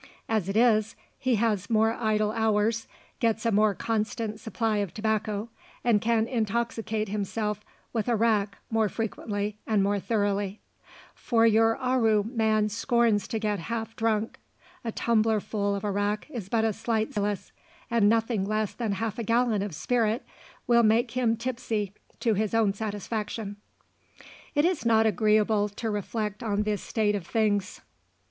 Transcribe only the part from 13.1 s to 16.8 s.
to get half drunk a tumbler full of arrack is but a